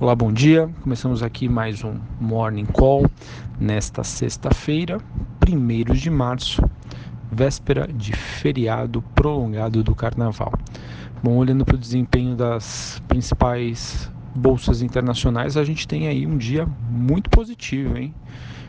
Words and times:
Olá, 0.00 0.14
bom 0.14 0.32
dia. 0.32 0.66
Começamos 0.80 1.22
aqui 1.22 1.46
mais 1.46 1.84
um 1.84 1.94
Morning 2.18 2.64
Call 2.64 3.04
nesta 3.60 4.02
sexta-feira, 4.02 4.96
1 5.46 5.92
de 5.92 6.08
março, 6.08 6.62
véspera 7.30 7.86
de 7.86 8.14
feriado 8.14 9.02
prolongado 9.14 9.84
do 9.84 9.94
Carnaval. 9.94 10.54
Bom, 11.22 11.36
olhando 11.36 11.66
para 11.66 11.74
o 11.74 11.78
desempenho 11.78 12.34
das 12.34 13.02
principais 13.08 14.10
bolsas 14.34 14.80
internacionais, 14.80 15.58
a 15.58 15.64
gente 15.64 15.86
tem 15.86 16.08
aí 16.08 16.26
um 16.26 16.38
dia 16.38 16.66
muito 16.88 17.28
positivo, 17.28 17.98
hein? 17.98 18.14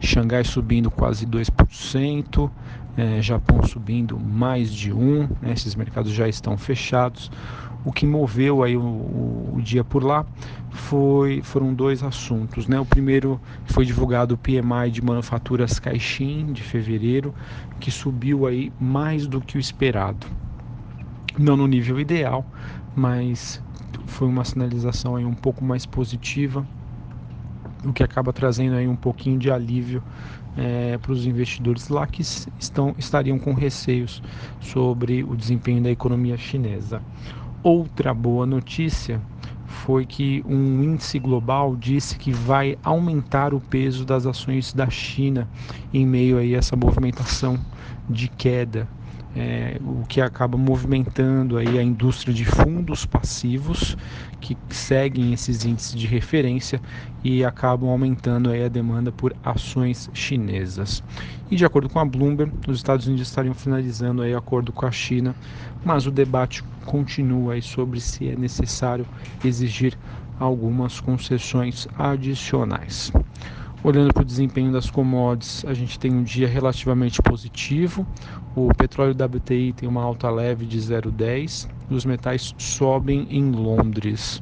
Xangai 0.00 0.42
subindo 0.42 0.90
quase 0.90 1.24
2%, 1.24 2.50
é, 2.96 3.22
Japão 3.22 3.62
subindo 3.62 4.18
mais 4.18 4.74
de 4.74 4.92
1%, 4.92 5.28
né? 5.40 5.52
esses 5.52 5.76
mercados 5.76 6.10
já 6.10 6.26
estão 6.26 6.58
fechados. 6.58 7.30
O 7.84 7.92
que 7.92 8.06
moveu 8.06 8.62
aí 8.62 8.76
o, 8.76 8.80
o, 8.80 9.54
o 9.56 9.62
dia 9.62 9.82
por 9.82 10.04
lá 10.04 10.24
foi, 10.70 11.42
foram 11.42 11.74
dois 11.74 12.02
assuntos. 12.02 12.66
Né? 12.66 12.78
O 12.78 12.86
primeiro 12.86 13.40
foi 13.66 13.84
divulgado 13.84 14.34
o 14.34 14.38
PMI 14.38 14.90
de 14.90 15.02
manufaturas 15.02 15.78
Caixin 15.78 16.52
de 16.52 16.62
fevereiro, 16.62 17.34
que 17.80 17.90
subiu 17.90 18.46
aí 18.46 18.72
mais 18.80 19.26
do 19.26 19.40
que 19.40 19.56
o 19.56 19.60
esperado. 19.60 20.26
Não 21.38 21.56
no 21.56 21.66
nível 21.66 21.98
ideal, 21.98 22.46
mas 22.94 23.62
foi 24.06 24.28
uma 24.28 24.44
sinalização 24.44 25.16
aí 25.16 25.24
um 25.24 25.34
pouco 25.34 25.64
mais 25.64 25.86
positiva, 25.86 26.66
o 27.84 27.92
que 27.92 28.02
acaba 28.02 28.32
trazendo 28.32 28.76
aí 28.76 28.86
um 28.86 28.94
pouquinho 28.94 29.38
de 29.38 29.50
alívio 29.50 30.02
é, 30.56 30.98
para 30.98 31.12
os 31.12 31.26
investidores 31.26 31.88
lá 31.88 32.06
que 32.06 32.22
estão, 32.22 32.94
estariam 32.98 33.38
com 33.38 33.54
receios 33.54 34.22
sobre 34.60 35.24
o 35.24 35.34
desempenho 35.34 35.82
da 35.82 35.90
economia 35.90 36.36
chinesa. 36.36 37.02
Outra 37.62 38.12
boa 38.12 38.44
notícia 38.44 39.20
foi 39.66 40.04
que 40.04 40.42
um 40.44 40.82
índice 40.82 41.18
global 41.18 41.76
disse 41.76 42.18
que 42.18 42.32
vai 42.32 42.76
aumentar 42.82 43.54
o 43.54 43.60
peso 43.60 44.04
das 44.04 44.26
ações 44.26 44.72
da 44.72 44.90
China 44.90 45.48
em 45.94 46.04
meio 46.04 46.38
a 46.38 46.44
essa 46.46 46.74
movimentação 46.74 47.56
de 48.10 48.28
queda 48.28 48.88
é, 49.34 49.78
o 49.80 50.04
que 50.06 50.20
acaba 50.20 50.58
movimentando 50.58 51.56
aí 51.56 51.78
a 51.78 51.82
indústria 51.82 52.34
de 52.34 52.44
fundos 52.44 53.06
passivos 53.06 53.96
que 54.40 54.56
seguem 54.68 55.32
esses 55.32 55.64
índices 55.64 55.94
de 55.94 56.06
referência 56.06 56.80
e 57.24 57.44
acabam 57.44 57.88
aumentando 57.88 58.50
aí 58.50 58.64
a 58.64 58.68
demanda 58.68 59.10
por 59.10 59.34
ações 59.42 60.10
chinesas. 60.12 61.02
E 61.50 61.56
de 61.56 61.64
acordo 61.64 61.88
com 61.88 61.98
a 61.98 62.04
Bloomberg, 62.04 62.52
os 62.68 62.76
Estados 62.76 63.06
Unidos 63.06 63.28
estariam 63.28 63.54
finalizando 63.54 64.22
aí 64.22 64.34
acordo 64.34 64.72
com 64.72 64.84
a 64.84 64.90
China, 64.90 65.34
mas 65.84 66.06
o 66.06 66.10
debate 66.10 66.62
continua 66.82 67.54
aí 67.54 67.62
sobre 67.62 68.00
se 68.00 68.28
é 68.28 68.36
necessário 68.36 69.06
exigir 69.44 69.96
algumas 70.38 71.00
concessões 71.00 71.86
adicionais. 71.98 73.12
Olhando 73.84 74.14
para 74.14 74.22
o 74.22 74.24
desempenho 74.24 74.70
das 74.70 74.88
commodities, 74.88 75.64
a 75.66 75.74
gente 75.74 75.98
tem 75.98 76.12
um 76.12 76.22
dia 76.22 76.46
relativamente 76.46 77.20
positivo. 77.20 78.06
O 78.54 78.72
petróleo 78.72 79.12
WTI 79.12 79.72
tem 79.72 79.88
uma 79.88 80.02
alta 80.02 80.30
leve 80.30 80.64
de 80.64 80.78
0,10. 80.78 81.68
Os 81.90 82.04
metais 82.04 82.54
sobem 82.56 83.26
em 83.28 83.50
Londres. 83.50 84.40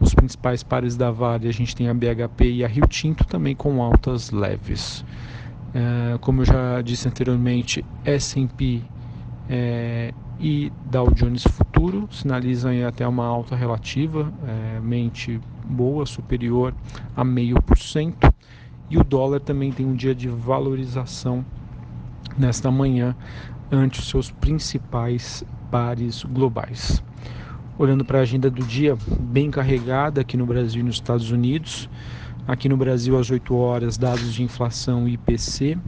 Os 0.00 0.12
principais 0.14 0.64
pares 0.64 0.96
da 0.96 1.12
Vale, 1.12 1.46
a 1.46 1.52
gente 1.52 1.76
tem 1.76 1.88
a 1.88 1.94
BHP 1.94 2.44
e 2.50 2.64
a 2.64 2.68
Rio 2.68 2.88
Tinto 2.88 3.24
também 3.24 3.54
com 3.54 3.80
altas 3.80 4.32
leves. 4.32 5.04
É, 5.72 6.18
como 6.18 6.40
eu 6.40 6.44
já 6.44 6.82
disse 6.82 7.06
anteriormente, 7.06 7.84
S&P 8.04 8.82
é, 9.48 10.12
e 10.40 10.72
Dow 10.90 11.10
Jones 11.12 11.44
Futuro 11.44 12.08
sinalizam 12.10 12.72
até 12.86 13.06
uma 13.06 13.24
alta 13.24 13.54
relativa, 13.54 14.32
é, 14.46 14.80
mente 14.80 15.40
boa, 15.64 16.04
superior 16.04 16.74
a 17.16 17.24
meio 17.24 17.60
por 17.62 17.78
cento 17.78 18.32
e 18.90 18.98
o 18.98 19.04
dólar 19.04 19.40
também 19.40 19.72
tem 19.72 19.86
um 19.86 19.94
dia 19.94 20.14
de 20.14 20.28
valorização 20.28 21.44
nesta 22.36 22.70
manhã 22.70 23.16
ante 23.70 24.00
os 24.00 24.08
seus 24.08 24.30
principais 24.30 25.42
pares 25.70 26.22
globais. 26.24 27.02
Olhando 27.78 28.04
para 28.04 28.18
a 28.18 28.22
agenda 28.22 28.50
do 28.50 28.62
dia, 28.62 28.96
bem 29.18 29.50
carregada 29.50 30.20
aqui 30.20 30.36
no 30.36 30.44
Brasil 30.44 30.82
e 30.82 30.84
nos 30.84 30.96
Estados 30.96 31.30
Unidos. 31.30 31.88
Aqui 32.46 32.68
no 32.68 32.76
Brasil, 32.76 33.18
às 33.18 33.30
8 33.30 33.54
horas, 33.54 33.96
dados 33.96 34.34
de 34.34 34.42
inflação 34.42 35.08
IPC. 35.08 35.78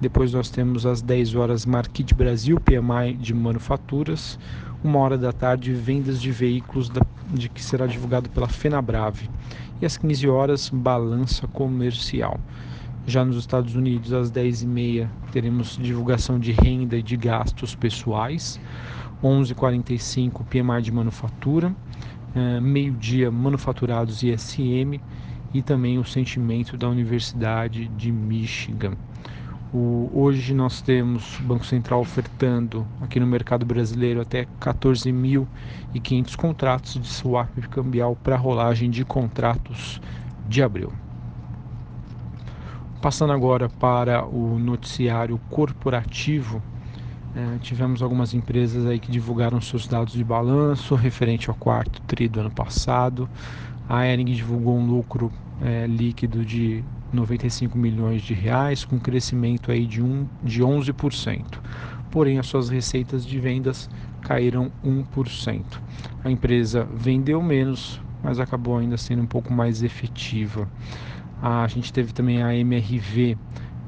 Depois 0.00 0.32
nós 0.32 0.50
temos 0.50 0.84
às 0.84 1.00
10 1.00 1.34
horas 1.34 1.64
Marquite 1.64 2.14
Brasil, 2.14 2.60
PMI 2.60 3.14
de 3.14 3.32
manufaturas. 3.32 4.38
Uma 4.82 4.98
hora 4.98 5.16
da 5.16 5.32
tarde, 5.32 5.72
vendas 5.72 6.20
de 6.20 6.30
veículos 6.30 6.88
da, 6.88 7.00
de 7.32 7.48
que 7.48 7.62
será 7.62 7.86
divulgado 7.86 8.28
pela 8.28 8.48
Fenabrave 8.48 9.30
e 9.80 9.86
às 9.86 9.96
15 9.96 10.28
horas 10.28 10.70
balança 10.70 11.46
comercial. 11.48 12.38
Já 13.06 13.24
nos 13.24 13.36
Estados 13.36 13.74
Unidos, 13.74 14.12
às 14.12 14.32
10h30, 14.32 15.08
teremos 15.30 15.76
divulgação 15.76 16.38
de 16.38 16.52
renda 16.52 16.96
e 16.96 17.02
de 17.02 17.16
gastos 17.16 17.74
pessoais. 17.74 18.58
11h45, 19.22 20.42
PMI 20.44 20.82
de 20.82 20.90
manufatura. 20.90 21.74
Uh, 22.34 22.60
Meio-dia, 22.60 23.30
manufaturados 23.30 24.22
e 24.22 24.36
SM. 24.36 24.98
E 25.52 25.62
também 25.62 25.98
o 25.98 26.04
sentimento 26.04 26.76
da 26.78 26.88
Universidade 26.88 27.88
de 27.88 28.10
Michigan. 28.10 28.94
O, 29.74 30.08
hoje 30.14 30.54
nós 30.54 30.80
temos 30.80 31.40
o 31.40 31.42
Banco 31.42 31.66
Central 31.66 32.00
ofertando 32.00 32.86
aqui 33.00 33.18
no 33.18 33.26
mercado 33.26 33.66
brasileiro 33.66 34.20
até 34.20 34.46
14.500 34.60 36.36
contratos 36.36 36.94
de 36.94 37.08
swap 37.08 37.50
cambial 37.72 38.16
para 38.22 38.36
rolagem 38.36 38.88
de 38.88 39.04
contratos 39.04 40.00
de 40.48 40.62
abril. 40.62 40.92
Passando 43.02 43.32
agora 43.32 43.68
para 43.68 44.24
o 44.24 44.60
noticiário 44.60 45.40
corporativo, 45.50 46.62
é, 47.34 47.58
tivemos 47.58 48.00
algumas 48.00 48.32
empresas 48.32 48.86
aí 48.86 49.00
que 49.00 49.10
divulgaram 49.10 49.60
seus 49.60 49.88
dados 49.88 50.12
de 50.12 50.22
balanço 50.22 50.94
referente 50.94 51.50
ao 51.50 51.56
quarto 51.56 52.00
tri 52.02 52.28
do 52.28 52.38
ano 52.38 52.50
passado. 52.52 53.28
A 53.88 54.06
Ering 54.06 54.26
divulgou 54.26 54.78
um 54.78 54.86
lucro 54.86 55.32
é, 55.60 55.84
líquido 55.84 56.44
de 56.44 56.84
95 57.14 57.78
milhões 57.78 58.22
de 58.22 58.34
reais, 58.34 58.84
com 58.84 58.98
crescimento 58.98 59.70
aí 59.70 59.86
de, 59.86 60.02
um, 60.02 60.26
de 60.42 60.62
11%. 60.62 61.42
Porém, 62.10 62.38
as 62.38 62.46
suas 62.46 62.68
receitas 62.68 63.24
de 63.24 63.38
vendas 63.40 63.88
caíram 64.20 64.70
1%. 64.84 65.62
A 66.22 66.30
empresa 66.30 66.86
vendeu 66.94 67.42
menos, 67.42 68.00
mas 68.22 68.38
acabou 68.40 68.78
ainda 68.78 68.96
sendo 68.96 69.22
um 69.22 69.26
pouco 69.26 69.52
mais 69.52 69.82
efetiva. 69.82 70.68
A 71.42 71.66
gente 71.68 71.92
teve 71.92 72.12
também 72.12 72.42
a 72.42 72.54
MRV 72.56 73.36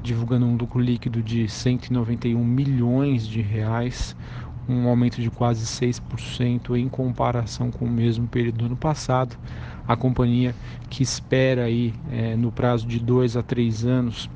divulgando 0.03 0.47
um 0.47 0.57
lucro 0.57 0.81
líquido 0.81 1.23
de 1.23 1.49
191 1.49 2.45
milhões 2.45 3.27
de 3.27 3.41
reais, 3.41 4.15
um 4.69 4.89
aumento 4.89 5.21
de 5.21 5.31
quase 5.31 5.65
6% 5.65 6.77
em 6.77 6.89
comparação 6.89 7.71
com 7.71 7.85
o 7.85 7.91
mesmo 7.91 8.27
período 8.29 8.59
do 8.59 8.67
ano 8.67 8.77
passado. 8.77 9.37
A 9.87 9.97
companhia 9.97 10.55
que 10.91 11.03
espera 11.03 11.65
aí 11.65 11.95
é, 12.11 12.37
no 12.37 12.51
prazo 12.51 12.87
de 12.87 12.99
dois 12.99 13.37
a 13.37 13.43
três 13.43 13.85
anos 13.85 14.29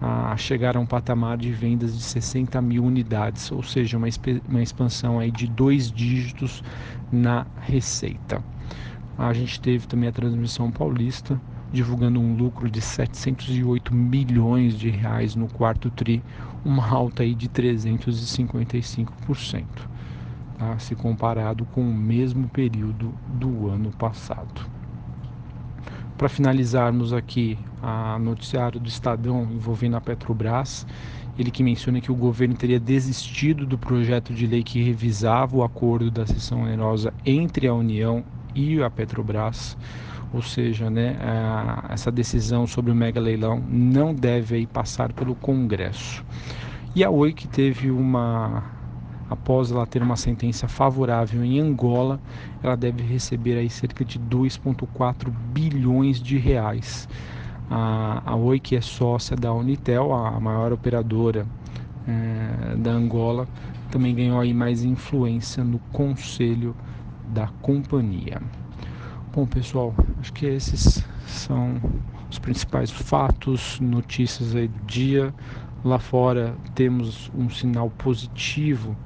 a 0.00 0.36
chegar 0.36 0.76
a 0.76 0.80
um 0.80 0.86
patamar 0.86 1.36
de 1.36 1.50
vendas 1.50 1.96
de 1.96 2.02
60 2.02 2.60
mil 2.62 2.84
unidades, 2.84 3.50
ou 3.50 3.62
seja, 3.62 3.96
uma, 3.96 4.06
uma 4.48 4.62
expansão 4.62 5.18
aí 5.18 5.30
de 5.30 5.48
dois 5.48 5.90
dígitos 5.90 6.62
na 7.10 7.46
receita. 7.60 8.42
A 9.18 9.32
gente 9.32 9.60
teve 9.60 9.88
também 9.88 10.08
a 10.08 10.12
transmissão 10.12 10.70
paulista 10.70 11.40
divulgando 11.72 12.20
um 12.20 12.36
lucro 12.36 12.70
de 12.70 12.80
708 12.80 13.94
milhões 13.94 14.78
de 14.78 14.88
reais 14.88 15.34
no 15.34 15.48
quarto 15.48 15.90
tri, 15.90 16.22
uma 16.64 16.88
alta 16.88 17.24
aí 17.24 17.34
de 17.34 17.48
355%, 17.48 19.64
tá? 20.58 20.78
se 20.78 20.94
comparado 20.94 21.66
com 21.66 21.82
o 21.82 21.94
mesmo 21.94 22.48
período 22.48 23.12
do 23.26 23.68
ano 23.68 23.90
passado. 23.90 24.77
Para 26.18 26.28
finalizarmos 26.28 27.12
aqui 27.12 27.56
a 27.80 28.18
noticiário 28.18 28.80
do 28.80 28.88
Estadão 28.88 29.44
envolvendo 29.52 29.96
a 29.96 30.00
Petrobras, 30.00 30.84
ele 31.38 31.48
que 31.48 31.62
menciona 31.62 32.00
que 32.00 32.10
o 32.10 32.14
governo 32.16 32.56
teria 32.56 32.80
desistido 32.80 33.64
do 33.64 33.78
projeto 33.78 34.34
de 34.34 34.44
lei 34.44 34.64
que 34.64 34.82
revisava 34.82 35.56
o 35.56 35.62
acordo 35.62 36.10
da 36.10 36.26
seção 36.26 36.62
onerosa 36.62 37.14
entre 37.24 37.68
a 37.68 37.72
União 37.72 38.24
e 38.52 38.82
a 38.82 38.90
Petrobras 38.90 39.76
ou 40.34 40.42
seja, 40.42 40.90
né, 40.90 41.16
a, 41.20 41.86
essa 41.90 42.10
decisão 42.10 42.66
sobre 42.66 42.90
o 42.90 42.94
mega 42.96 43.20
leilão 43.20 43.62
não 43.68 44.12
deve 44.12 44.56
aí 44.56 44.66
passar 44.66 45.12
pelo 45.12 45.36
Congresso. 45.36 46.24
E 46.96 47.04
a 47.04 47.10
Oi 47.10 47.32
que 47.32 47.46
teve 47.46 47.92
uma 47.92 48.77
após 49.28 49.70
ela 49.70 49.86
ter 49.86 50.02
uma 50.02 50.16
sentença 50.16 50.66
favorável 50.66 51.44
em 51.44 51.60
Angola, 51.60 52.20
ela 52.62 52.76
deve 52.76 53.02
receber 53.02 53.58
aí 53.58 53.68
cerca 53.68 54.04
de 54.04 54.18
2,4 54.18 55.30
bilhões 55.30 56.20
de 56.20 56.38
reais. 56.38 57.08
A, 57.70 58.22
a 58.24 58.36
Oi, 58.36 58.58
que 58.58 58.76
é 58.76 58.80
sócia 58.80 59.36
da 59.36 59.52
Unitel, 59.52 60.12
a 60.12 60.40
maior 60.40 60.72
operadora 60.72 61.46
é, 62.06 62.76
da 62.76 62.92
Angola, 62.92 63.46
também 63.90 64.14
ganhou 64.14 64.40
aí 64.40 64.54
mais 64.54 64.82
influência 64.82 65.62
no 65.62 65.78
conselho 65.92 66.74
da 67.28 67.48
companhia. 67.60 68.40
Bom, 69.34 69.46
pessoal, 69.46 69.94
acho 70.18 70.32
que 70.32 70.46
esses 70.46 71.04
são 71.26 71.76
os 72.30 72.38
principais 72.38 72.90
fatos, 72.90 73.78
notícias 73.80 74.54
aí 74.54 74.68
do 74.68 74.86
dia. 74.86 75.34
Lá 75.84 75.98
fora 75.98 76.54
temos 76.74 77.30
um 77.34 77.48
sinal 77.48 77.90
positivo, 77.90 78.96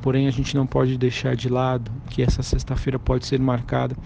porém 0.00 0.26
a 0.26 0.30
gente 0.30 0.56
não 0.56 0.66
pode 0.66 0.96
deixar 0.96 1.36
de 1.36 1.48
lado 1.48 1.90
que 2.08 2.22
essa 2.22 2.42
sexta-feira 2.42 2.98
pode 2.98 3.26
ser 3.26 3.38
marcada 3.38 3.96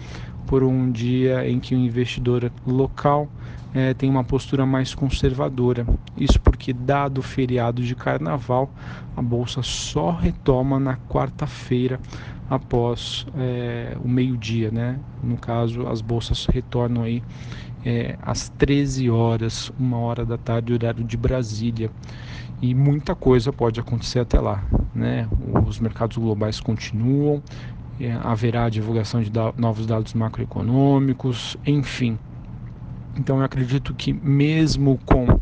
por 0.46 0.62
um 0.62 0.90
dia 0.90 1.48
em 1.48 1.58
que 1.58 1.74
o 1.74 1.78
investidor 1.78 2.50
local 2.66 3.28
é, 3.74 3.92
tem 3.92 4.08
uma 4.08 4.24
postura 4.24 4.64
mais 4.64 4.94
conservadora. 4.94 5.86
Isso 6.16 6.40
porque, 6.40 6.72
dado 6.72 7.18
o 7.18 7.22
feriado 7.22 7.82
de 7.82 7.94
carnaval, 7.94 8.70
a 9.16 9.20
bolsa 9.20 9.62
só 9.62 10.12
retoma 10.12 10.80
na 10.80 10.96
quarta-feira 10.96 12.00
após 12.48 13.26
é, 13.36 13.96
o 14.02 14.08
meio-dia, 14.08 14.70
né? 14.70 14.98
No 15.22 15.36
caso, 15.36 15.86
as 15.88 16.00
bolsas 16.00 16.46
retornam 16.46 17.02
aí 17.02 17.22
é, 17.86 18.16
às 18.20 18.48
13 18.48 19.08
horas, 19.08 19.72
uma 19.78 19.98
hora 19.98 20.26
da 20.26 20.36
tarde, 20.36 20.74
horário 20.74 21.04
de 21.04 21.16
Brasília. 21.16 21.88
E 22.60 22.74
muita 22.74 23.14
coisa 23.14 23.52
pode 23.52 23.78
acontecer 23.78 24.18
até 24.18 24.40
lá, 24.40 24.64
né? 24.92 25.28
Os 25.66 25.78
mercados 25.78 26.16
globais 26.16 26.58
continuam, 26.58 27.40
é, 28.00 28.12
haverá 28.24 28.68
divulgação 28.68 29.22
de 29.22 29.30
da 29.30 29.52
novos 29.56 29.86
dados 29.86 30.14
macroeconômicos, 30.14 31.56
enfim. 31.64 32.18
Então 33.16 33.38
eu 33.38 33.44
acredito 33.44 33.94
que 33.94 34.12
mesmo 34.12 34.98
com 35.06 35.40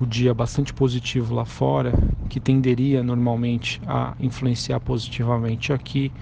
o 0.00 0.06
dia 0.06 0.32
bastante 0.32 0.72
positivo 0.72 1.34
lá 1.34 1.44
fora, 1.44 1.92
que 2.28 2.38
tenderia 2.38 3.02
normalmente 3.02 3.80
a 3.86 4.14
influenciar 4.20 4.80
positivamente 4.80 5.72
aqui, 5.72 6.12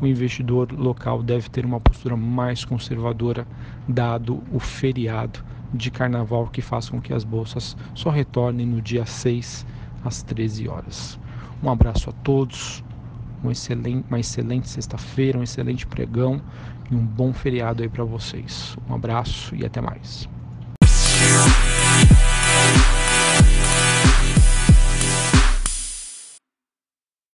o 0.00 0.06
investidor 0.06 0.72
local 0.72 1.22
deve 1.22 1.48
ter 1.48 1.64
uma 1.64 1.80
postura 1.80 2.16
mais 2.16 2.64
conservadora, 2.64 3.46
dado 3.88 4.42
o 4.52 4.58
feriado 4.58 5.44
de 5.72 5.90
carnaval 5.90 6.46
que 6.46 6.62
faz 6.62 6.88
com 6.88 7.00
que 7.00 7.12
as 7.12 7.24
bolsas 7.24 7.76
só 7.94 8.10
retornem 8.10 8.66
no 8.66 8.80
dia 8.80 9.04
6 9.04 9.66
às 10.04 10.22
13 10.22 10.68
horas. 10.68 11.18
Um 11.62 11.70
abraço 11.70 12.10
a 12.10 12.12
todos, 12.12 12.84
um 13.42 13.50
excelente, 13.50 14.04
uma 14.08 14.20
excelente 14.20 14.68
sexta-feira, 14.68 15.38
um 15.38 15.42
excelente 15.42 15.86
pregão 15.86 16.40
e 16.90 16.94
um 16.94 17.04
bom 17.04 17.32
feriado 17.32 17.82
aí 17.82 17.88
para 17.88 18.04
vocês. 18.04 18.76
Um 18.88 18.94
abraço 18.94 19.54
e 19.54 19.64
até 19.64 19.80
mais. 19.80 20.35